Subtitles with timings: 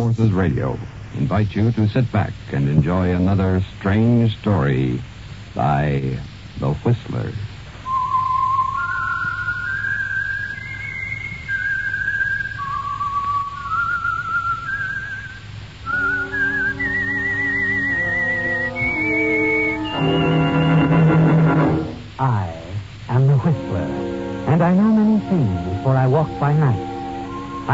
[0.00, 0.78] Forces Radio
[1.12, 4.98] invite you to sit back and enjoy another strange story
[5.54, 6.18] by
[6.58, 7.30] The Whistler.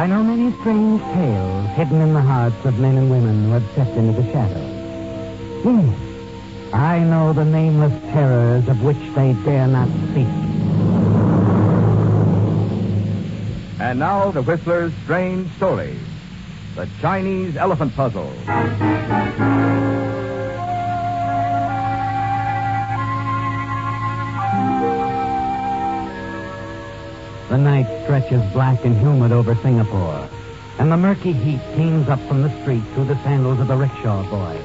[0.07, 3.65] I know many strange tales hidden in the hearts of men and women who have
[3.73, 5.65] stepped into the shadows.
[5.65, 10.29] Yes, I know the nameless terrors of which they dare not speak.
[13.81, 15.99] And now the Whistler's strange story
[16.77, 18.33] The Chinese Elephant Puzzle.
[27.57, 30.29] The night stretches black and humid over Singapore,
[30.79, 34.29] and the murky heat teems up from the street through the sandals of the rickshaw
[34.29, 34.61] boy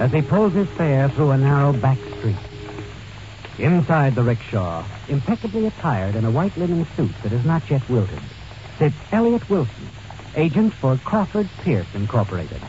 [0.00, 2.34] as he pulls his fare through a narrow back street.
[3.60, 8.18] Inside the rickshaw, impeccably attired in a white linen suit that is not yet wilted,
[8.80, 9.88] sits Elliot Wilson,
[10.34, 12.60] agent for Crawford Pierce Incorporated,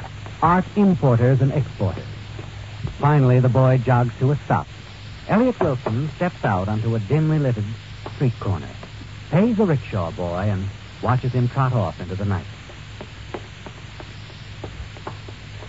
[0.44, 2.06] art importers and exporters.
[3.00, 4.68] Finally, the boy jogs to a stop.
[5.28, 7.66] Elliot Wilson steps out onto a dimly lighted
[8.14, 8.70] street corner,
[9.32, 10.66] pays the rickshaw boy, and
[11.02, 12.46] watches him trot off into the night.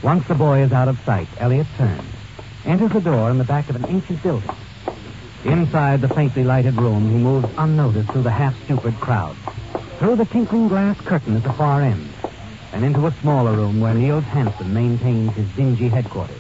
[0.02, 2.02] Once the boy is out of sight, Elliot turns,
[2.64, 4.50] enters the door in the back of an ancient building.
[5.44, 9.36] Inside the faintly lighted room, he moves unnoticed through the half-stupid crowd,
[9.98, 12.08] through the tinkling glass curtain at the far end,
[12.72, 16.36] and into a smaller room where Niels Hansen maintains his dingy headquarters.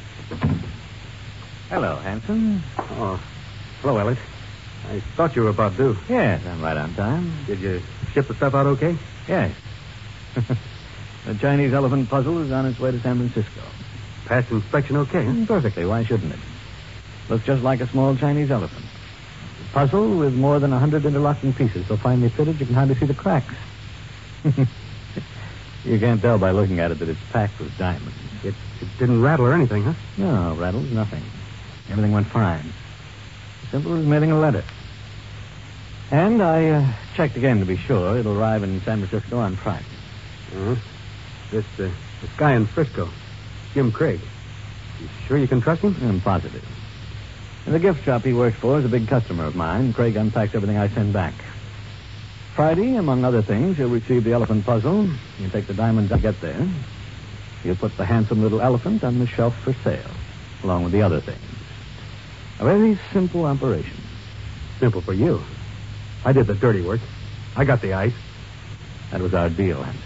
[1.68, 2.62] Hello, Hansen.
[2.78, 3.20] Oh,
[3.82, 4.18] hello, Elliot.
[4.88, 5.96] I thought you were about due.
[6.08, 7.44] Yes, I'm right on time.
[7.46, 8.96] Did you ship the stuff out okay?
[9.26, 9.54] Yes.
[11.24, 13.62] the Chinese elephant puzzle is on its way to San Francisco.
[14.26, 15.32] Passed inspection okay, huh?
[15.32, 15.84] Mm, perfectly.
[15.84, 16.38] Why shouldn't it?
[17.28, 18.84] Looks just like a small Chinese elephant.
[19.72, 23.06] Puzzle with more than a hundred interlocking pieces, so finely fitted you can hardly see
[23.06, 23.54] the cracks.
[25.84, 28.14] you can't tell by looking at it that it's packed with diamonds.
[28.44, 29.94] It, it didn't rattle or anything, huh?
[30.16, 31.24] No, rattles, nothing.
[31.90, 32.72] Everything went fine.
[33.70, 34.64] Simple as mailing a letter.
[36.10, 38.16] And I uh, checked again to be sure.
[38.16, 39.84] It'll arrive in San Francisco on Friday.
[40.54, 40.76] Uh-huh.
[41.50, 41.90] This, uh,
[42.20, 43.08] this guy in Frisco,
[43.74, 44.20] Jim Craig.
[45.00, 45.96] You sure you can trust him?
[46.02, 46.64] I'm positive.
[47.66, 49.92] And the gift shop he works for is a big customer of mine.
[49.92, 51.34] Craig unpacks everything I send back.
[52.54, 55.08] Friday, among other things, you'll receive the elephant puzzle.
[55.38, 56.68] You take the diamonds I get there.
[57.64, 60.10] You'll put the handsome little elephant on the shelf for sale,
[60.62, 61.40] along with the other things.
[62.60, 64.00] A very simple operation.
[64.78, 65.42] Simple for you.
[66.26, 67.00] I did the dirty work.
[67.54, 68.12] I got the ice.
[69.12, 70.02] That was our deal, Hanson.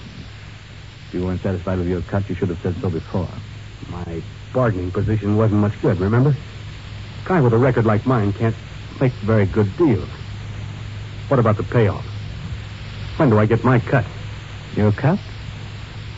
[1.08, 3.26] If you weren't satisfied with your cut, you should have said so before.
[3.88, 4.22] My
[4.53, 6.36] bargaining position wasn't much good, remember?
[7.25, 8.54] A guy with a record like mine can't
[9.00, 10.10] make very good deals.
[11.28, 12.04] What about the payoff?
[13.16, 14.04] When do I get my cut?
[14.76, 15.19] Your cut?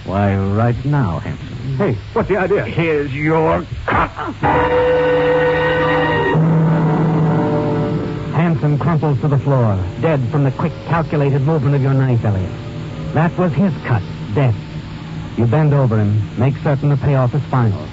[0.04, 1.76] Why, right now, Hanson.
[1.76, 2.64] Hey, what's the idea?
[2.64, 4.10] Here's your cut.
[8.62, 12.48] Hanson crumples to the floor, dead from the quick, calculated movement of your knife, Elliot.
[13.12, 14.04] That was his cut,
[14.36, 14.54] dead.
[15.36, 17.84] You bend over him, make certain the payoff is final.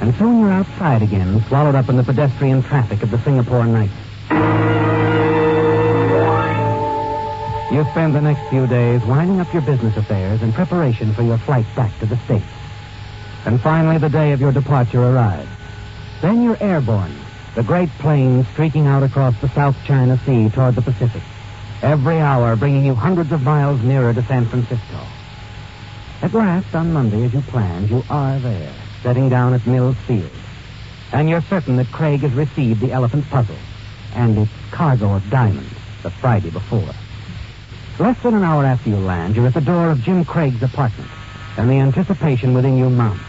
[0.00, 3.90] And soon you're outside again, swallowed up in the pedestrian traffic of the Singapore night.
[7.70, 11.36] You spend the next few days winding up your business affairs in preparation for your
[11.36, 12.46] flight back to the States.
[13.44, 15.50] And finally, the day of your departure arrives.
[16.22, 17.14] Then you're airborne,
[17.54, 21.22] the great plane streaking out across the South China Sea toward the Pacific,
[21.82, 25.00] every hour bringing you hundreds of miles nearer to San Francisco.
[26.22, 28.72] At last, on Monday, as you planned, you are there,
[29.02, 30.30] setting down at Mills Field.
[31.12, 33.56] And you're certain that Craig has received the elephant puzzle
[34.14, 36.90] and its cargo of diamonds the Friday before.
[37.98, 41.10] Less than an hour after you land, you're at the door of Jim Craig's apartment,
[41.56, 43.24] and the anticipation within you mounts.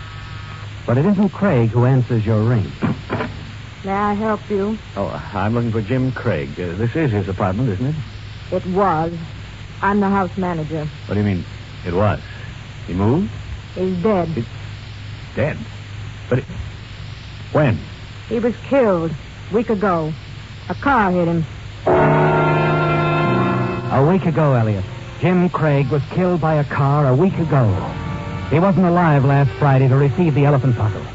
[0.86, 2.72] But it isn't Craig who answers your ring.
[3.84, 4.78] May I help you?
[4.96, 6.60] Oh, I'm looking for Jim Craig.
[6.60, 7.96] Uh, this is his apartment, isn't it?
[8.52, 9.14] It was.
[9.82, 10.86] I'm the house manager.
[11.08, 11.44] What do you mean,
[11.86, 12.20] it was?
[12.86, 13.32] He moved?
[13.76, 14.28] He's dead.
[14.30, 14.46] He-
[15.36, 15.58] Dead?
[16.30, 16.46] But it...
[17.54, 17.80] when?
[18.28, 20.14] He was killed a week ago.
[20.68, 21.46] A car hit him.
[23.94, 24.84] A week ago, Elliot.
[25.22, 27.66] Jim Craig was killed by a car a week ago.
[28.52, 31.06] He wasn't alive last Friday to receive the elephant puzzle.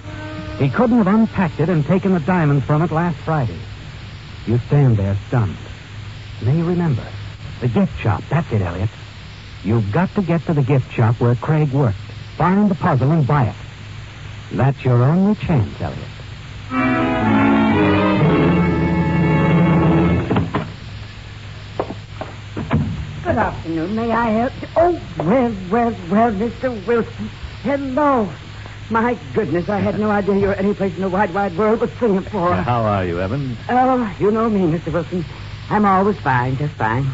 [0.59, 3.59] He couldn't have unpacked it and taken the diamonds from it last Friday.
[4.47, 5.57] You stand there stunned.
[6.43, 7.07] Then you remember.
[7.61, 8.23] The gift shop.
[8.31, 8.89] That's it, Elliot.
[9.65, 11.99] You've got to get to the gift shop where Craig worked.
[12.39, 13.57] Find the puzzle and buy it.
[14.53, 15.99] That's your only chance, Elliot.
[23.25, 23.95] Good afternoon.
[23.95, 24.69] May I help you?
[24.77, 26.87] Oh, well, well, well, Mr.
[26.87, 27.31] Wilson.
[27.63, 28.31] Hello.
[28.89, 31.81] My goodness, I had no idea you were any place in the wide, wide world
[31.81, 32.55] but Singapore.
[32.55, 33.59] How are you, Evans?
[33.69, 34.93] Oh, you know me, Mr.
[34.93, 35.25] Wilson.
[35.69, 37.11] I'm always fine, just fine.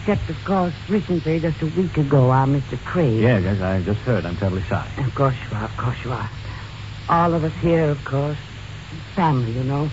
[0.00, 2.78] Except, of course, recently, just a week ago, our Mr.
[2.84, 3.20] Craig.
[3.20, 4.26] Yes, yes, I just heard.
[4.26, 4.88] I'm terribly sorry.
[4.98, 6.30] Of course you are, of course you are.
[7.08, 8.38] All of us here, of course.
[9.14, 9.88] Family, you know.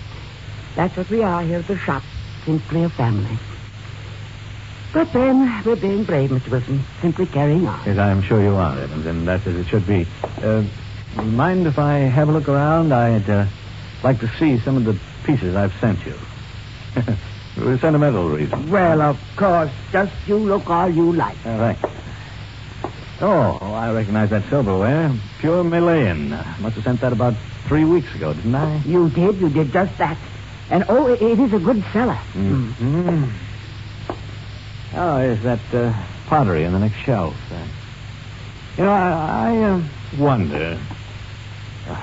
[0.74, 2.02] That's what we are here at the shop.
[2.44, 3.38] Simply a family.
[4.92, 6.50] But then, we're being brave, Mr.
[6.50, 6.84] Wilson.
[7.00, 7.84] Simply carrying on.
[7.86, 10.06] Yes, I'm sure you are, Evans, and that's as it should be.
[10.42, 10.64] Uh,
[11.22, 12.92] mind if I have a look around?
[12.92, 13.46] I'd uh,
[14.02, 16.18] like to see some of the pieces I've sent you.
[17.54, 18.70] For sentimental reason.
[18.70, 19.70] Well, of course.
[19.92, 21.36] Just you look all you like.
[21.46, 21.78] All right.
[23.20, 25.14] Oh, I recognize that silverware.
[25.38, 26.30] Pure Malayan.
[26.30, 27.34] Must have sent that about
[27.68, 28.82] three weeks ago, didn't I?
[28.84, 29.40] You did.
[29.40, 30.18] You did just that.
[30.68, 32.18] And, oh, it, it is a good seller.
[32.32, 33.32] Mm.
[34.96, 35.92] Oh, is that uh,
[36.26, 37.36] pottery on the next shelf?
[37.52, 37.66] Uh,
[38.76, 39.82] you know, I, I uh,
[40.18, 40.80] wonder.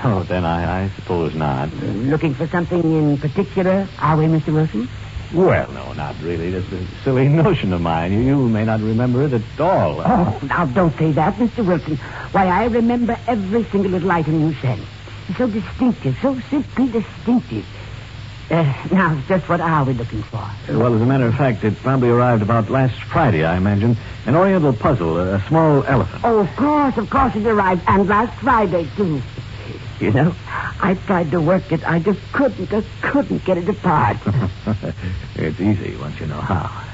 [0.04, 1.72] Oh, then I, I suppose not.
[1.74, 4.52] Looking for something in particular, are we, Mr.
[4.52, 4.88] Wilson?
[5.34, 6.50] Well, no, not really.
[6.50, 8.12] That's a silly notion of mine.
[8.12, 10.00] You, you may not remember it at all.
[10.00, 11.66] Oh, now don't say that, Mr.
[11.66, 11.96] Wilson.
[12.32, 14.82] Why, I remember every single little item you sent.
[15.28, 17.64] It's so distinctive, so simply distinctive.
[18.50, 20.46] Uh, now, just what are we looking for?
[20.68, 23.96] Well, as a matter of fact, it probably arrived about last Friday, I imagine.
[24.26, 26.22] An Oriental puzzle, a small elephant.
[26.24, 27.82] Oh, of course, of course it arrived.
[27.86, 29.22] And last Friday, too.
[30.02, 30.34] You know,
[30.80, 31.88] I tried to work it.
[31.88, 34.16] I just couldn't, just couldn't get it apart.
[35.36, 36.84] it's easy once you know how.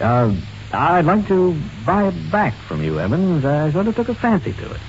[0.00, 0.34] Uh,
[0.72, 3.44] I'd like to buy it back from you, Evans.
[3.44, 4.80] I sort of took a fancy to it.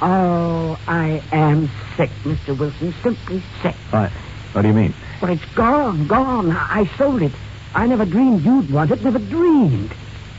[0.00, 2.56] oh, I am sick, Mr.
[2.56, 2.94] Wilson.
[3.02, 3.74] Simply sick.
[3.90, 4.12] What?
[4.52, 4.94] What do you mean?
[5.20, 6.52] Well, it's gone, gone.
[6.52, 7.32] I sold it.
[7.74, 9.02] I never dreamed you'd want it.
[9.02, 9.92] Never dreamed.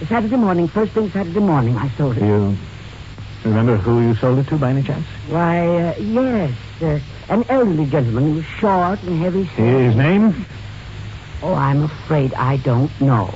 [0.07, 2.24] Saturday morning, first thing Saturday morning, I sold it.
[2.24, 2.57] You
[3.44, 5.06] remember who you sold it to by any chance?
[5.28, 6.56] Why, uh, yes.
[6.82, 7.00] Uh,
[7.30, 9.58] an elderly gentleman who was short and heavy set.
[9.58, 10.46] His name?
[11.44, 13.34] Oh, I'm afraid I don't know.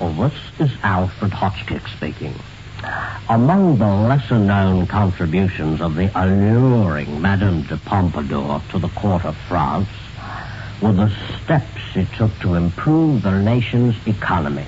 [0.00, 2.34] Well, this is Alfred Hotchkiss speaking.
[3.30, 9.34] Among the lesser known contributions of the alluring Madame de Pompadour to the court of
[9.48, 9.88] France
[10.82, 11.10] were the
[11.42, 14.66] steps she took to improve the nation's economy.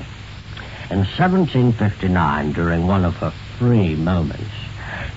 [0.91, 4.55] In 1759, during one of her free moments,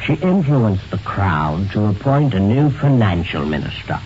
[0.03, 4.01] she influenced the crowd to appoint a new financial minister.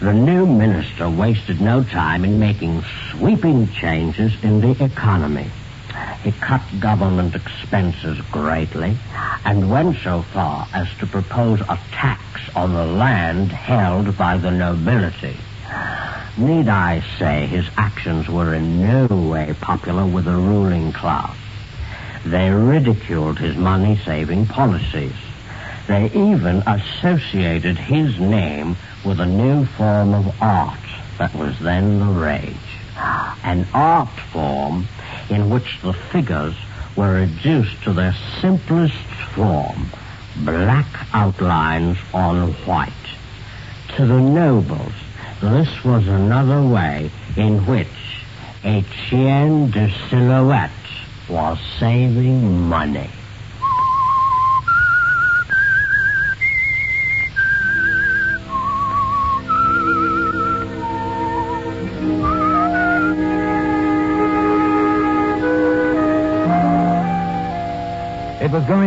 [0.00, 5.48] The new minister wasted no time in making sweeping changes in the economy.
[6.22, 8.96] He cut government expenses greatly
[9.44, 12.22] and went so far as to propose a tax
[12.54, 15.36] on the land held by the nobility.
[16.36, 21.36] Need I say his actions were in no way popular with the ruling class?
[22.24, 25.16] They ridiculed his money-saving policies.
[25.88, 30.78] They even associated his name with a new form of art
[31.18, 32.56] that was then the rage.
[33.42, 34.86] An art form
[35.32, 36.54] in which the figures
[36.96, 38.94] were reduced to their simplest
[39.34, 39.90] form,
[40.44, 42.92] black outlines on white.
[43.96, 44.92] To the nobles,
[45.40, 47.88] this was another way in which
[48.62, 50.70] Etienne de Silhouette
[51.28, 53.10] was saving money.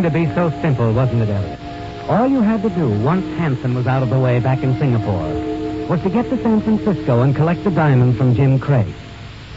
[0.06, 1.58] To be so simple, wasn't it, Elliot?
[2.08, 5.26] All you had to do, once Hanson was out of the way back in Singapore,
[5.88, 8.92] was to get to San Francisco and collect the diamond from Jim Craig.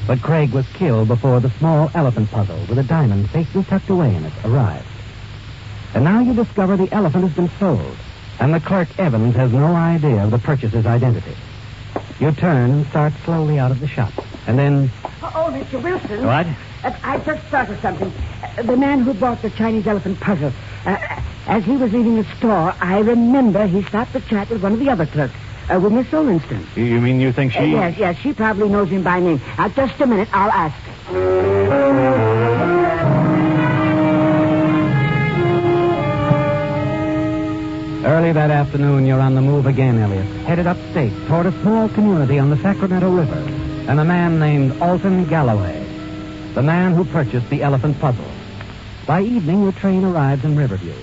[0.08, 4.16] But Craig was killed before the small elephant puzzle with a diamond safely tucked away
[4.16, 4.88] in it arrived.
[5.94, 7.96] And now you discover the elephant has been sold,
[8.40, 11.36] and the clerk Evans has no idea of the purchaser's identity.
[12.20, 14.14] You turn and start slowly out of the shop,
[14.48, 14.90] and then
[15.22, 15.84] Oh, Mr.
[15.84, 16.26] Wilson.
[16.26, 16.48] What?
[16.84, 18.12] Uh, I just thought of something.
[18.58, 20.52] Uh, the man who bought the Chinese elephant puzzle,
[20.86, 20.98] uh,
[21.48, 24.80] as he was leaving the store, I remember he stopped to chat with one of
[24.80, 25.34] the other clerks,
[25.70, 26.66] uh, with Miss Solinston.
[26.76, 27.60] You- You mean you think she...
[27.60, 29.42] Uh, yes, yes, she probably knows him by name.
[29.58, 30.76] Now, just a minute, I'll ask.
[31.12, 31.50] Uh,
[38.06, 42.40] Early that afternoon, you're on the move again, Elliot, headed upstate toward a small community
[42.40, 43.36] on the Sacramento River,
[43.88, 45.79] and a man named Alton Galloway,
[46.54, 48.26] the man who purchased the elephant puzzle.
[49.06, 50.96] By evening, the train arrives in Riverview.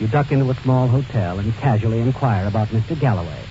[0.00, 2.98] You duck into a small hotel and casually inquire about Mr.
[2.98, 3.44] Galloway.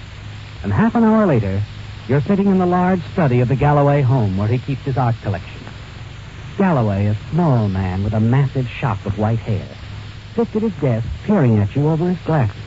[0.64, 1.62] And half an hour later,
[2.08, 5.16] you're sitting in the large study of the Galloway home where he keeps his art
[5.22, 5.62] collection.
[6.58, 9.68] Galloway, a small man with a massive shock of white hair,
[10.36, 12.58] sits at his desk peering at you over his glasses.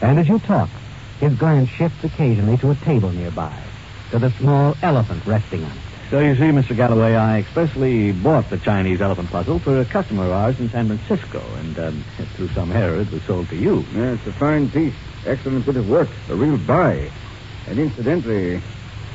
[0.00, 0.70] And as you talk,
[1.20, 3.56] his glance shifts occasionally to a table nearby,
[4.10, 5.87] to the small elephant resting on it.
[6.10, 6.74] So you see, Mr.
[6.74, 10.86] Galloway, I expressly bought the Chinese elephant puzzle for a customer of ours in San
[10.86, 13.84] Francisco, and um, through some error, it was sold to you.
[13.94, 14.94] Yeah, it's a fine piece.
[15.26, 16.08] Excellent bit of work.
[16.30, 17.10] A real buy.
[17.66, 18.62] And incidentally,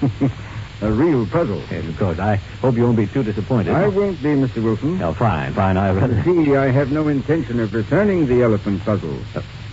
[0.81, 1.63] a real puzzle.
[1.71, 2.19] Yes, of course.
[2.19, 3.73] I hope you won't be too disappointed.
[3.73, 4.61] I won't be, Mr.
[4.63, 5.01] Wilson.
[5.01, 5.77] Oh, fine, fine.
[5.77, 6.21] I rather...
[6.23, 9.17] See, I have no intention of returning the elephant puzzle.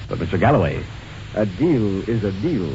[0.09, 0.41] But, Mr.
[0.41, 0.83] Galloway,
[1.35, 2.73] A deal is a deal.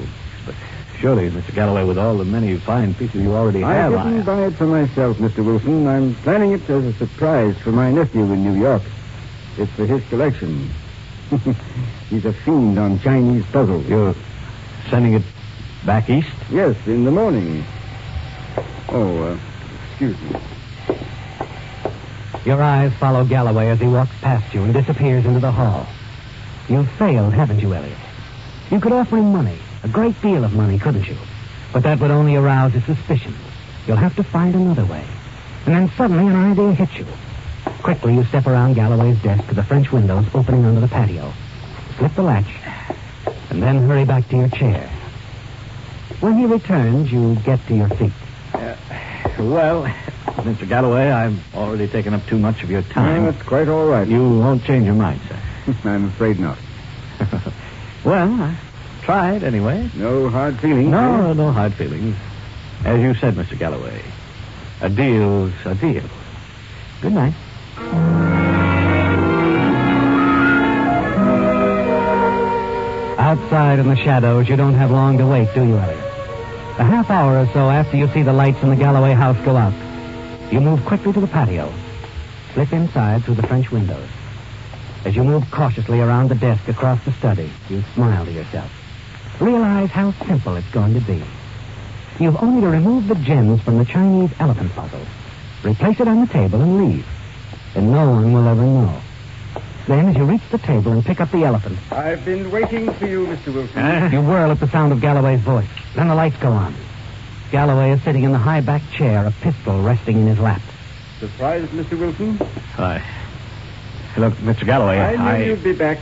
[0.99, 1.53] Surely, Mr.
[1.53, 3.93] Galloway, with all the many fine pieces you already have.
[3.93, 5.45] I didn't buy it for myself, Mr.
[5.45, 5.87] Wilson.
[5.87, 8.81] I'm planning it as a surprise for my nephew in New York.
[9.57, 10.69] It's for his collection.
[12.09, 13.85] He's a fiend on Chinese puzzles.
[13.87, 14.15] You're
[14.89, 15.23] sending it
[15.85, 16.29] back east?
[16.49, 17.63] Yes, in the morning.
[18.89, 19.37] Oh, uh,
[19.89, 20.39] excuse me.
[22.45, 25.87] Your eyes follow Galloway as he walks past you and disappears into the hall.
[26.69, 27.97] You've failed, haven't you, Elliot?
[28.69, 31.15] You could offer him money, a great deal of money, couldn't you?
[31.71, 33.37] But that would only arouse his suspicions.
[33.87, 35.05] You'll have to find another way.
[35.65, 37.05] And then suddenly an idea hits you.
[37.83, 41.31] Quickly, you step around Galloway's desk to the French windows opening onto the patio.
[41.97, 42.51] Slip the latch,
[43.51, 44.89] and then hurry back to your chair.
[46.19, 48.11] When he returns, you get to your feet.
[48.53, 48.75] Uh,
[49.37, 49.83] well,
[50.25, 50.67] Mr.
[50.67, 53.25] Galloway, I've already taken up too much of your No, time.
[53.25, 54.07] that's quite all right.
[54.07, 55.75] You won't change your mind, sir.
[55.89, 56.57] I'm afraid not.
[58.03, 58.55] well, I
[59.05, 59.87] tried anyway.
[59.93, 60.89] No hard feelings.
[60.89, 61.33] No, eh?
[61.33, 62.15] no hard feelings.
[62.83, 63.57] As you said, Mr.
[63.57, 64.01] Galloway,
[64.81, 66.03] a deal's a deal.
[67.01, 67.33] Good night.
[73.19, 75.99] Outside in the shadows, you don't have long to wait, do you, Elliot?
[76.77, 79.55] A half hour or so after you see the lights in the Galloway house go
[79.55, 79.73] out,
[80.51, 81.71] you move quickly to the patio,
[82.53, 84.09] slip inside through the French windows.
[85.05, 88.69] As you move cautiously around the desk across the study, you smile to yourself.
[89.75, 91.21] Realize how simple it's going to be.
[92.17, 95.05] You've only to remove the gems from the Chinese elephant puzzle,
[95.65, 97.05] replace it on the table, and leave.
[97.75, 99.01] And no one will ever know.
[99.85, 103.05] Then, as you reach the table and pick up the elephant, I've been waiting for
[103.05, 103.53] you, Mr.
[103.53, 104.13] Wilson.
[104.13, 105.67] you whirl at the sound of Galloway's voice.
[105.93, 106.73] Then the lights go on.
[107.51, 110.61] Galloway is sitting in the high back chair, a pistol resting in his lap.
[111.19, 111.99] Surprised, Mr.
[111.99, 112.37] Wilson?
[112.75, 113.03] Hi.
[114.15, 114.65] Look, Mr.
[114.65, 115.97] Galloway, I knew you'd be back.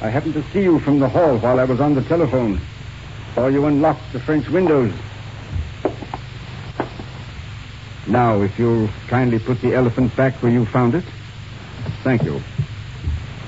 [0.00, 2.60] I happened to see you from the hall while I was on the telephone.
[3.34, 4.92] Saw you unlock the French windows.
[8.06, 11.04] Now, if you'll kindly put the elephant back where you found it.
[12.02, 12.42] Thank you.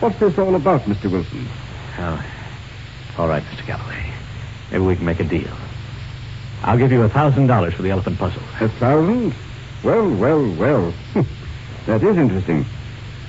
[0.01, 1.11] What's this all about, Mr.
[1.11, 1.47] Wilson?
[1.99, 2.25] Oh,
[3.19, 3.67] all right, Mr.
[3.67, 4.11] Galloway.
[4.71, 5.51] Maybe we can make a deal.
[6.63, 8.43] I'll give you a thousand dollars for the elephant puzzle.
[8.61, 9.35] A thousand?
[9.83, 10.95] Well, well, well.
[11.87, 12.65] that is interesting.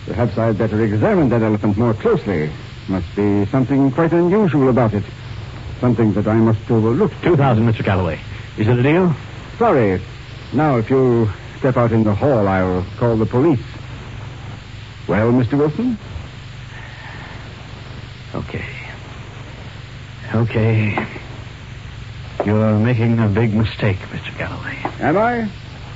[0.05, 2.49] Perhaps I'd better examine that elephant more closely.
[2.87, 5.03] Must be something quite unusual about it.
[5.79, 7.11] Something that I must overlook.
[7.21, 7.83] Two thousand, Mr.
[7.83, 8.19] Galloway.
[8.57, 9.13] Is it a deal?
[9.57, 10.01] Sorry.
[10.53, 11.29] Now, if you'll
[11.59, 13.59] step out in the hall, I'll call the police.
[15.07, 15.57] Well, Mr.
[15.57, 15.97] Wilson?
[18.33, 18.65] Okay.
[20.33, 21.07] Okay.
[22.45, 24.37] You're making a big mistake, Mr.
[24.37, 24.77] Galloway.
[24.99, 25.49] Am I?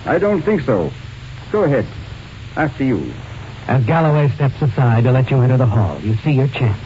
[0.05, 0.91] I don't think so.
[1.51, 1.85] Go ahead.
[2.55, 3.11] After you.
[3.67, 6.79] As Galloway steps aside to let you enter the hall, you see your chance.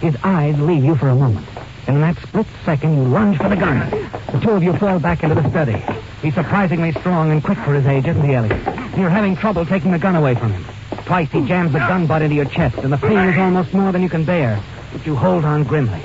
[0.00, 1.46] His eyes leave you for a moment.
[1.90, 3.90] And in that split second, you lunge for the gun.
[4.32, 5.82] The two of you fall back into the study.
[6.22, 8.64] He's surprisingly strong and quick for his age, isn't he, Elliot?
[8.96, 10.64] You're having trouble taking the gun away from him.
[11.04, 13.90] Twice he jams the gun butt into your chest, and the pain is almost more
[13.90, 14.62] than you can bear.
[14.92, 16.00] But you hold on grimly.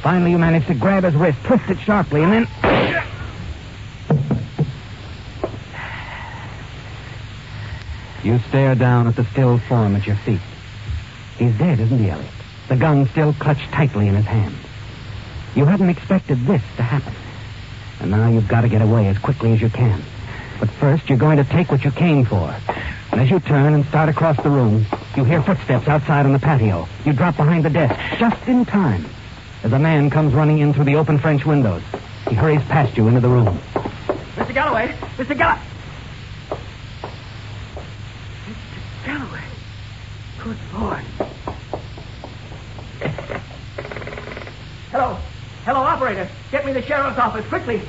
[0.00, 2.48] Finally, you manage to grab his wrist, twist it sharply, and then.
[8.24, 10.40] You stare down at the still form at your feet.
[11.36, 12.30] He's dead, isn't he, Elliot?
[12.70, 14.54] The gun still clutched tightly in his hand.
[15.54, 17.14] You hadn't expected this to happen.
[18.00, 20.02] And now you've got to get away as quickly as you can.
[20.60, 22.54] But first, you're going to take what you came for.
[23.10, 24.86] And as you turn and start across the room,
[25.16, 26.88] you hear footsteps outside on the patio.
[27.04, 29.04] You drop behind the desk, just in time,
[29.62, 31.82] as a man comes running in through the open French windows.
[32.28, 33.58] He hurries past you into the room.
[34.36, 34.54] Mr.
[34.54, 34.94] Galloway!
[35.16, 35.36] Mr.
[35.36, 35.60] Galloway!
[38.46, 39.04] Mr.
[39.04, 39.44] Galloway!
[40.38, 41.04] Good Lord.
[45.98, 46.28] Operator.
[46.52, 47.82] Get me the sheriff's office quickly.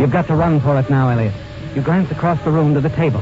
[0.00, 1.34] You've got to run for it now, Elliot.
[1.74, 3.20] You glance across the room to the table.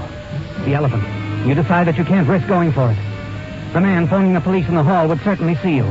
[0.67, 1.03] The elephant.
[1.47, 2.99] You decide that you can't risk going for it.
[3.73, 5.91] The man phoning the police in the hall would certainly see you.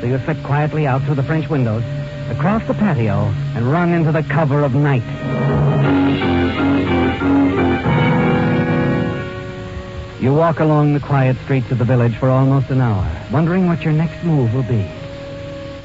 [0.00, 1.82] So you slip quietly out through the French windows,
[2.30, 3.24] across the patio,
[3.56, 5.02] and run into the cover of night.
[10.22, 13.82] You walk along the quiet streets of the village for almost an hour, wondering what
[13.82, 14.88] your next move will be.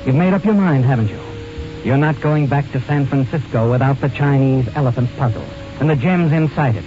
[0.05, 1.19] You've made up your mind, haven't you?
[1.83, 5.43] You're not going back to San Francisco without the Chinese elephant puzzle
[5.79, 6.83] and the gems inside it.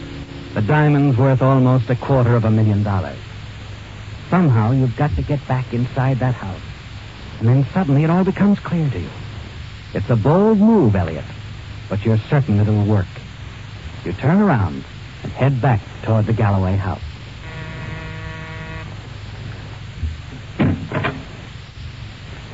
[0.54, 3.19] The diamonds worth almost a quarter of a million dollars.
[4.28, 6.62] Somehow you've got to get back inside that house.
[7.40, 9.11] And then suddenly it all becomes clear to you.
[9.92, 11.25] It's a bold move, Elliot,
[11.88, 13.11] but you're certain it'll work.
[14.04, 14.85] You turn around
[15.25, 17.02] and head back toward the Galloway house.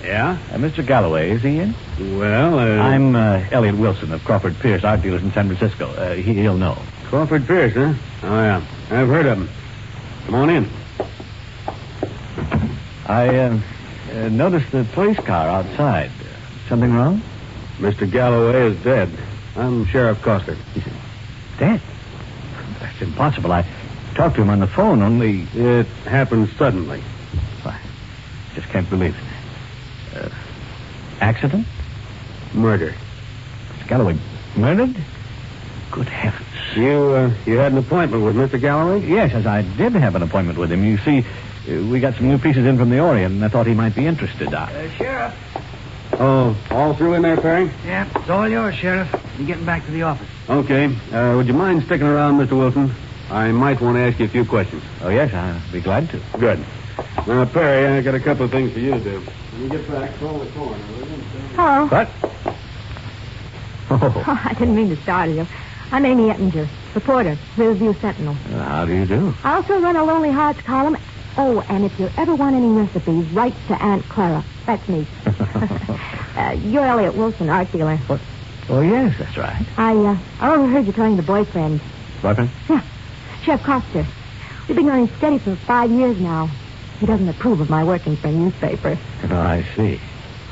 [0.06, 0.38] Yeah?
[0.52, 0.86] Uh, Mr.
[0.86, 1.74] Galloway, is he in?
[1.98, 2.62] Well, uh...
[2.62, 5.90] I'm uh, Elliot Wilson of Crawford Pierce, art dealers in San Francisco.
[5.90, 6.78] Uh, he, he'll know.
[7.06, 7.94] Crawford Pierce, huh?
[8.22, 8.64] Oh, yeah.
[8.90, 9.48] I've heard of him.
[10.26, 10.70] Come on in.
[13.06, 13.58] I uh,
[14.12, 16.12] uh, noticed the police car outside.
[16.68, 17.20] Something wrong?
[17.78, 18.08] Mr.
[18.08, 19.10] Galloway is dead.
[19.56, 20.54] I'm Sheriff Coster.
[20.72, 20.84] He's
[21.58, 21.80] dead?
[22.78, 23.50] That's impossible.
[23.50, 23.66] I
[24.14, 25.48] talked to him on the phone, only...
[25.54, 27.02] It happened suddenly.
[27.64, 27.80] I
[28.54, 29.35] just can't believe it.
[31.20, 31.66] Accident?
[32.54, 32.94] Murder.
[33.88, 34.18] Galloway
[34.56, 34.96] murdered?
[35.90, 36.46] Good heavens.
[36.74, 38.60] You, uh, you had an appointment with Mr.
[38.60, 39.06] Galloway?
[39.06, 40.84] Yes, as I did have an appointment with him.
[40.84, 43.66] You see, uh, we got some new pieces in from the Orient, and I thought
[43.66, 44.52] he might be interested.
[44.52, 44.72] I...
[44.72, 45.34] Uh, Sheriff.
[46.18, 47.70] Oh, all through in there, Perry?
[47.84, 49.08] Yeah, it's all yours, Sheriff.
[49.38, 50.28] You're getting back to the office.
[50.48, 50.86] Okay.
[51.12, 52.56] Uh, would you mind sticking around, Mr.
[52.56, 52.92] Wilson?
[53.30, 54.82] I might want to ask you a few questions.
[55.02, 56.20] Oh, yes, I'd be glad to.
[56.38, 56.64] Good.
[57.24, 59.20] Now, Perry, I got a couple of things for you to do.
[59.20, 61.16] When you get back, call the coroner, will you?
[61.56, 61.86] Hello.
[61.86, 62.08] What?
[63.90, 65.46] Oh, Oh, I didn't mean to startle you.
[65.92, 68.34] I'm Amy Ettinger, reporter, Riverview Sentinel.
[68.34, 69.34] how do you do?
[69.44, 70.96] I also run a Lonely Hearts column.
[71.36, 74.44] Oh, and if you ever want any recipes, write to Aunt Clara.
[74.66, 75.06] That's me.
[76.36, 77.96] uh, you're Elliot Wilson, art dealer.
[77.98, 78.20] What?
[78.68, 79.64] Oh, yes, that's right.
[79.76, 81.80] I, uh, I overheard you telling the boyfriend.
[82.22, 82.50] Boyfriend?
[82.68, 82.82] Yeah,
[83.42, 84.04] Chef Coster.
[84.66, 86.50] We've been going steady for five years now.
[87.00, 88.98] He doesn't approve of my working for a newspaper.
[89.24, 90.00] Oh, I see.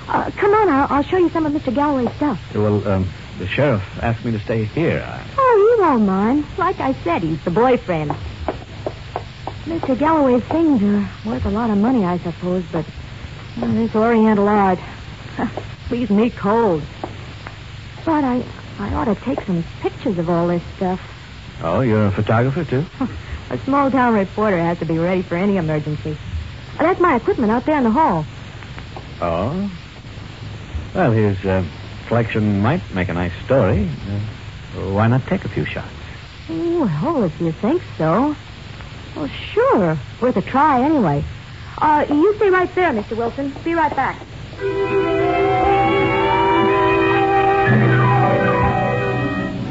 [0.06, 1.74] Uh, come on, I'll, I'll show you some of Mr.
[1.74, 2.38] Galloway's stuff.
[2.54, 5.02] Well, um, the sheriff asked me to stay here.
[5.06, 5.26] I...
[5.38, 6.44] Oh, you won't mind.
[6.58, 8.10] Like I said, he's the boyfriend.
[9.64, 9.98] Mr.
[9.98, 12.84] Galloway's things are worth a lot of money, I suppose, but
[13.58, 14.78] well, this Oriental art
[15.90, 16.82] leaves me cold.
[18.04, 18.44] But I,
[18.78, 21.00] I ought to take some pictures of all this stuff.
[21.62, 22.84] Oh, you're a photographer, too?
[23.50, 26.16] A small town reporter has to be ready for any emergency.
[26.78, 28.24] Uh, That's my equipment out there in the hall.
[29.20, 29.70] Oh?
[30.94, 31.64] Well, his uh,
[32.08, 33.88] collection might make a nice story.
[33.88, 35.88] Uh, why not take a few shots?
[36.48, 38.36] Well, if you think so.
[39.16, 39.98] Well, sure.
[40.20, 41.24] Worth a try anyway.
[41.78, 43.16] Uh, you stay right there, Mr.
[43.16, 43.52] Wilson.
[43.64, 44.20] Be right back.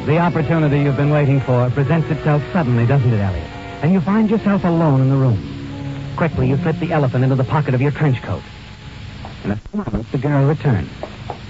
[0.06, 3.48] The opportunity you've been waiting for presents itself suddenly, doesn't it, Elliot?
[3.82, 5.53] And you find yourself alone in the room.
[6.16, 8.44] Quickly, you slip the elephant into the pocket of your trench coat.
[9.44, 10.90] In a few moments, the girl returns.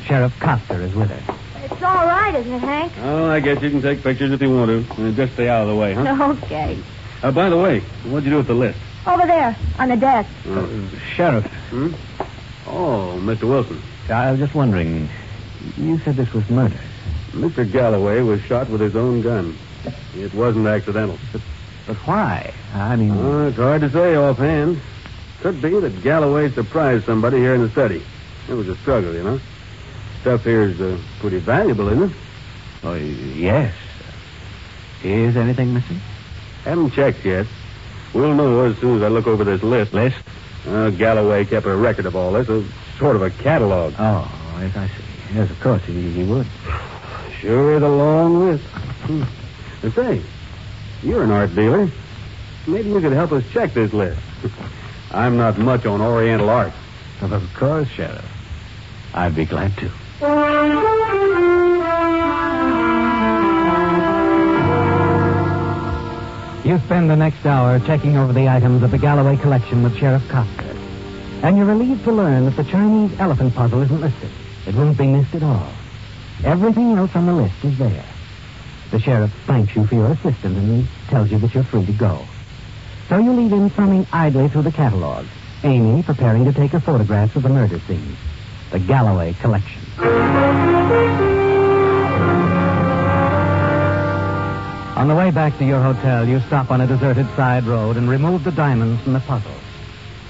[0.05, 1.35] Sheriff Coster is with her.
[1.63, 2.93] It's all right, isn't it, Hank?
[3.01, 4.93] Oh, I guess you can take pictures if you want to.
[5.07, 6.33] Uh, just stay out of the way, huh?
[6.43, 6.77] Okay.
[7.21, 8.79] Uh, by the way, what'd you do with the list?
[9.05, 10.29] Over there, on the desk.
[10.47, 10.67] Uh,
[11.15, 11.93] sheriff, Hmm?
[12.67, 13.43] Oh, Mr.
[13.47, 13.81] Wilson.
[14.09, 15.09] I was just wondering.
[15.77, 16.79] You said this was murder.
[17.31, 17.69] Mr.
[17.69, 19.57] Galloway was shot with his own gun.
[20.15, 21.17] It wasn't accidental.
[21.31, 21.41] But
[22.05, 22.53] why?
[22.73, 23.11] I mean.
[23.11, 24.79] Oh, it's hard to say offhand.
[25.41, 28.01] Could be that Galloway surprised somebody here in the study.
[28.49, 29.39] It was a struggle, you know.
[30.21, 32.15] Stuff here's uh, pretty valuable, isn't it?
[32.83, 33.73] Oh, yes.
[35.03, 35.99] Is anything missing?
[36.63, 37.45] Haven't checked yet.
[38.13, 39.93] We'll know as soon as I look over this list.
[39.93, 40.15] List?
[40.65, 42.63] Uh, Galloway kept a record of all this, a
[42.97, 43.93] sort of a catalog.
[43.99, 44.93] Oh, yes, I see.
[45.33, 46.47] Yes, of course, he, he would.
[47.41, 48.63] Sure is a long list.
[48.63, 49.23] Hmm.
[49.85, 50.21] Uh, Say,
[51.03, 51.89] you're an art dealer.
[52.65, 54.21] Maybe you could help us check this list.
[55.11, 56.73] I'm not much on Oriental art.
[57.21, 58.25] Of course, Sheriff.
[59.13, 59.91] I'd be glad to.
[66.67, 70.27] You spend the next hour checking over the items of the Galloway collection with Sheriff
[70.29, 70.75] Coster.
[71.43, 74.29] And you're relieved to learn that the Chinese elephant puzzle isn't listed.
[74.65, 75.67] It won't be missed at all.
[76.43, 78.05] Everything else on the list is there.
[78.93, 82.27] The sheriff thanks you for your assistance and tells you that you're free to go.
[83.09, 85.25] So you leave him thumbing idly through the catalog.
[85.63, 88.15] Amy preparing to take her photographs of the murder scene.
[88.69, 89.81] The Galloway Collection.
[94.95, 98.07] On the way back to your hotel, you stop on a deserted side road and
[98.07, 99.55] remove the diamonds from the puzzle.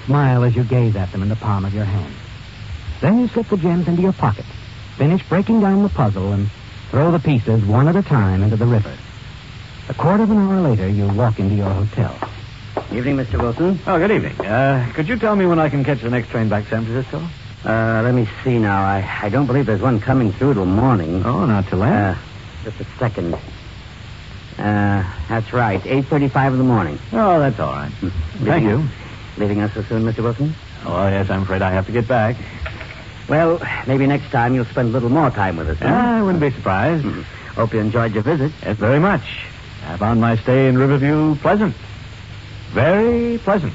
[0.06, 2.14] Smile as you gaze at them in the palm of your hand.
[3.02, 4.46] Then you slip the gems into your pocket,
[4.96, 6.48] finish breaking down the puzzle, and
[6.94, 8.96] throw the pieces one at a time into the river.
[9.88, 12.16] A quarter of an hour later, you walk into your hotel.
[12.92, 13.42] Evening, Mr.
[13.42, 13.80] Wilson.
[13.84, 14.40] Oh, good evening.
[14.40, 16.84] Uh, could you tell me when I can catch the next train back to San
[16.84, 17.26] Francisco?
[17.64, 18.80] Uh, let me see now.
[18.84, 21.24] I, I don't believe there's one coming through till morning.
[21.26, 21.92] Oh, not till then.
[21.92, 22.18] Uh,
[22.62, 23.34] just a second.
[23.34, 25.82] Uh, that's right.
[25.82, 27.00] 8.35 in the morning.
[27.12, 27.90] oh, that's all right.
[28.44, 28.86] Thank you.
[29.36, 30.22] Leaving us so soon, Mr.
[30.22, 30.54] Wilson?
[30.84, 32.36] Oh, yes, I'm afraid I have to get back.
[33.28, 35.78] Well, maybe next time you'll spend a little more time with us.
[35.78, 35.86] huh?
[35.88, 37.04] Ah, I wouldn't be surprised.
[37.04, 37.22] Mm-hmm.
[37.60, 38.52] Hope you enjoyed your visit.
[38.62, 39.24] Yes, very much.
[39.86, 41.74] I found my stay in Riverview pleasant.
[42.72, 43.72] Very pleasant.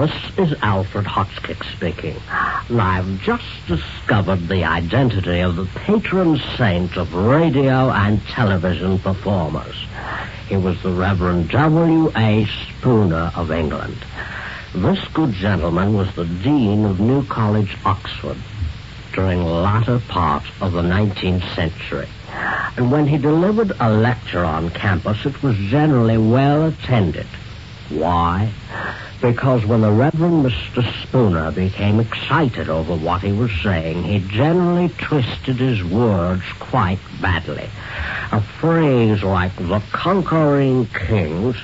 [0.00, 2.16] This is Alfred Hotchkiss speaking.
[2.30, 9.74] I've just discovered the identity of the patron saint of radio and television performers.
[10.48, 12.46] He was the Reverend W.A.
[12.46, 13.98] Spooner of England.
[14.74, 18.38] This good gentleman was the Dean of New College, Oxford,
[19.12, 22.08] during the latter part of the 19th century.
[22.78, 27.26] And when he delivered a lecture on campus, it was generally well attended.
[27.90, 28.50] Why?
[29.20, 30.82] Because when the Reverend Mr.
[31.02, 37.68] Spooner became excited over what he was saying, he generally twisted his words quite badly.
[38.32, 41.56] A phrase like the conquering kings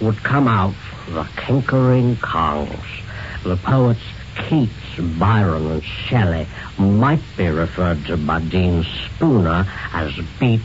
[0.00, 0.74] would come out
[1.08, 3.02] the kinkering kongs.
[3.42, 4.02] The poets
[4.36, 6.46] Keats, Byron, and Shelley
[6.78, 10.64] might be referred to by Dean Spooner as Beats,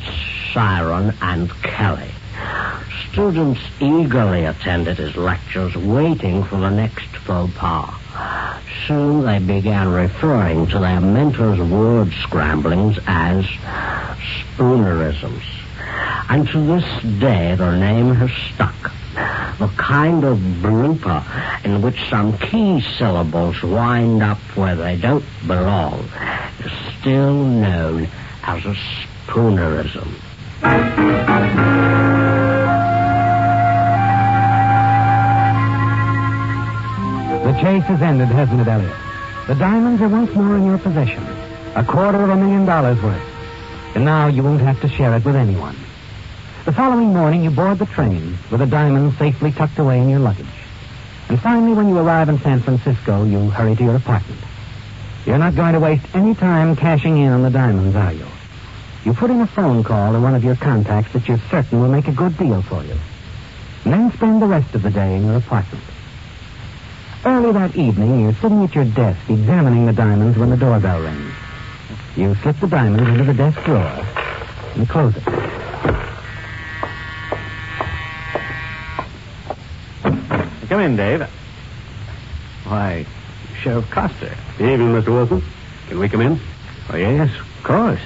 [0.53, 2.11] Siren, and Kelly.
[3.11, 7.93] Students eagerly attended his lectures, waiting for the next faux pas.
[8.87, 13.45] Soon they began referring to their mentor's word scramblings as
[14.55, 15.43] Spoonerisms.
[16.29, 18.91] And to this day, their name has stuck.
[19.59, 21.23] The kind of blooper
[21.63, 26.09] in which some key syllables wind up where they don't belong
[26.59, 28.07] is still known
[28.43, 28.75] as a
[29.27, 30.11] Spoonerism.
[37.63, 38.93] Chase has ended, hasn't it, Elliot?
[39.47, 41.25] The diamonds are once more in your possession.
[41.75, 43.23] A quarter of a million dollars worth.
[43.95, 45.77] And now you won't have to share it with anyone.
[46.65, 50.19] The following morning, you board the train with the diamonds safely tucked away in your
[50.19, 50.45] luggage.
[51.29, 54.41] And finally, when you arrive in San Francisco, you hurry to your apartment.
[55.25, 58.27] You're not going to waste any time cashing in on the diamonds, are you?
[59.05, 61.87] You put in a phone call to one of your contacts that you're certain will
[61.87, 62.97] make a good deal for you.
[63.85, 65.83] And then spend the rest of the day in your apartment.
[67.25, 71.33] Early that evening, you're sitting at your desk examining the diamonds when the doorbell rings.
[72.17, 74.05] You slip the diamonds into the desk drawer
[74.75, 75.23] and close it.
[80.67, 81.21] Come in, Dave.
[82.65, 83.05] Why,
[83.61, 84.35] Sheriff Coster.
[84.57, 85.07] Good Evening, Mr.
[85.07, 85.41] Wilson.
[85.87, 86.39] Can we come in?
[86.91, 88.01] Oh, yes, of course.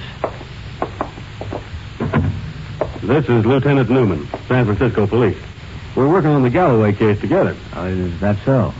[3.02, 5.38] This is Lieutenant Newman, San Francisco Police.
[5.96, 7.56] We're working on the Galloway case together.
[7.74, 8.72] Oh, is that so?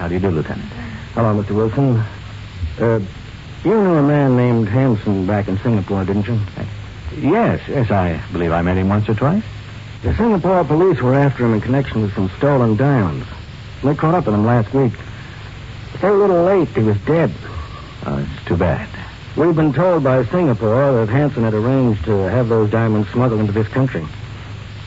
[0.00, 0.68] Uh, how do you do, Lieutenant?
[1.14, 1.54] Hello, Mr.
[1.54, 2.02] Wilson.
[2.80, 3.00] Uh,
[3.64, 6.40] you knew a man named Hanson back in Singapore, didn't you?
[7.18, 9.42] Yes, yes, I believe I met him once or twice.
[10.02, 13.26] The Singapore police were after him in connection with some stolen diamonds.
[13.84, 14.94] They caught up with him last week.
[16.00, 16.68] They were a little late.
[16.68, 17.30] He was dead.
[18.06, 18.88] Oh, it's too bad.
[19.36, 23.52] We've been told by Singapore that Hanson had arranged to have those diamonds smuggled into
[23.52, 24.06] this country.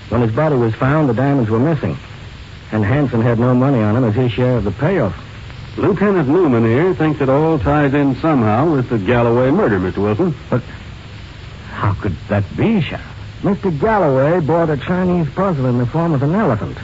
[0.10, 1.98] When his body was found, the diamonds were missing.
[2.74, 5.16] And Hanson had no money on him as his share of the payoff.
[5.78, 9.98] Lieutenant Newman here thinks it all ties in somehow with the Galloway murder, Mr.
[9.98, 10.34] Wilson.
[10.50, 10.64] But
[11.70, 13.06] how could that be, Sheriff?
[13.44, 13.80] Mr.
[13.80, 16.76] Galloway bought a Chinese puzzle in the form of an elephant.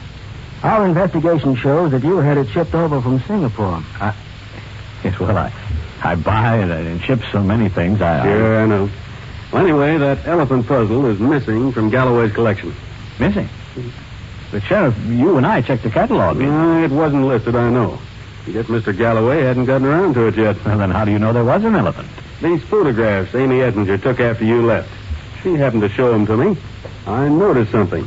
[0.61, 3.83] Our investigation shows that you had it shipped over from Singapore.
[5.03, 5.51] Yes, well, I,
[6.03, 7.99] I buy and, and ship so many things.
[7.99, 8.91] I, Sure, I know.
[9.51, 12.75] Well, anyway, that elephant puzzle is missing from Galloway's collection.
[13.17, 13.49] Missing.
[13.73, 14.08] Mm-hmm.
[14.51, 16.41] But Sheriff, you and I checked the catalog.
[16.41, 17.99] Uh, it wasn't listed, I know.
[18.47, 18.97] Yet Mr.
[18.97, 20.63] Galloway hadn't gotten around to it yet.
[20.65, 22.09] Well, then how do you know there was an elephant?
[22.41, 24.89] These photographs Amy Ettinger took after you left.
[25.43, 26.57] She happened to show them to me.
[27.05, 28.05] I noticed something.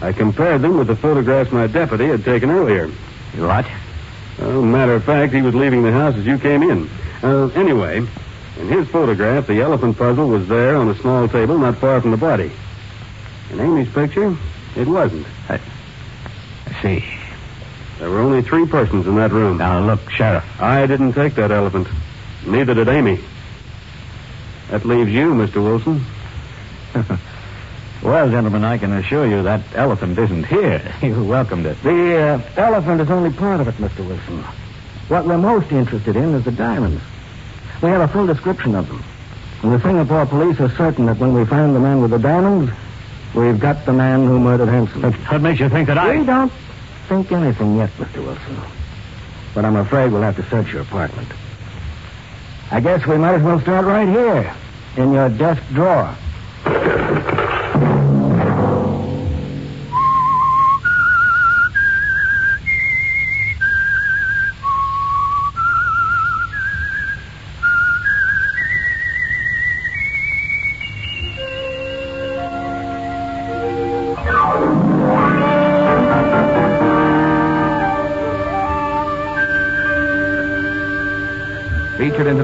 [0.00, 2.88] I compared them with the photographs my deputy had taken earlier.
[3.36, 3.66] What?
[4.38, 6.90] Well, matter of fact, he was leaving the house as you came in.
[7.22, 7.98] Uh, anyway,
[8.58, 12.10] in his photograph, the elephant puzzle was there on a small table not far from
[12.10, 12.50] the body.
[13.50, 14.36] In Amy's picture,
[14.74, 15.26] it wasn't.
[15.48, 15.60] I, I
[16.86, 17.04] see.
[17.98, 19.58] There were only three persons in that room.
[19.58, 20.44] Now, look, Sheriff.
[20.60, 21.88] I didn't take that elephant.
[22.46, 23.20] Neither did Amy.
[24.70, 25.62] That leaves you, Mr.
[25.62, 26.04] Wilson.
[28.02, 30.82] well, gentlemen, I can assure you that elephant isn't here.
[31.02, 31.82] You welcomed it.
[31.82, 34.06] The uh, elephant is only part of it, Mr.
[34.06, 34.42] Wilson.
[35.08, 37.00] What we're most interested in is the diamonds.
[37.80, 39.02] We have a full description of them.
[39.62, 42.72] And the Singapore police are certain that when we find the man with the diamonds,
[43.34, 45.12] we've got the man who murdered Henson.
[45.12, 46.18] What makes you think that I...
[46.18, 46.52] We don't
[47.08, 48.24] think anything yet, Mr.
[48.24, 48.60] Wilson.
[49.54, 51.28] But I'm afraid we'll have to search your apartment.
[52.70, 54.54] I guess we might as well start right here,
[54.96, 56.16] in your desk drawer.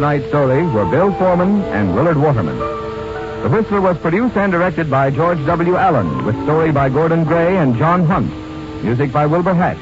[0.02, 2.58] Tonight's story were Bill Forman and Willard Waterman.
[2.58, 5.76] The Whistler was produced and directed by George W.
[5.76, 8.26] Allen, with story by Gordon Gray and John Hunt,
[8.82, 9.78] music by Wilbur Hatch,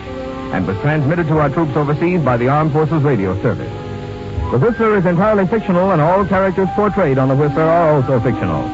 [0.53, 3.73] and was transmitted to our troops overseas by the Armed Forces Radio Service.
[4.51, 8.65] The Whistler is entirely fictional, and all characters portrayed on the Whistler are also fictional.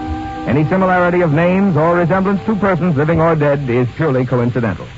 [0.48, 4.88] Any similarity of names or resemblance to persons living or dead is purely coincidental.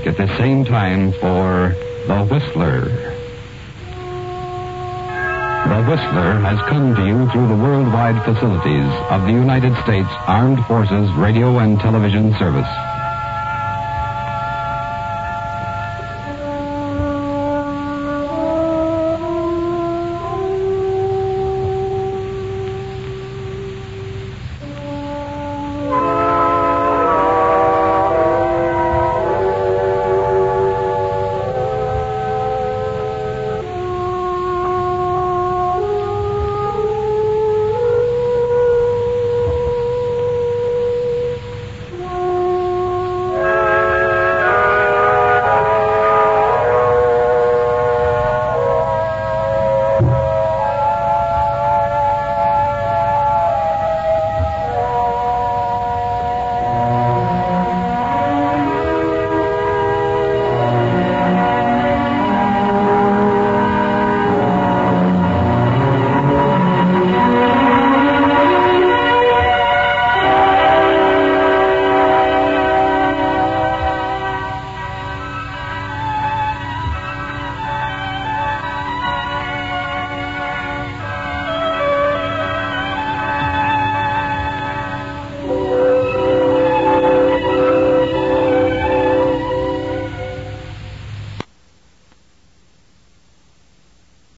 [0.00, 1.74] Week at the same time for
[2.06, 2.84] The Whistler.
[5.68, 10.64] The Whistler has come to you through the worldwide facilities of the United States Armed
[10.66, 12.89] Forces Radio and Television Service.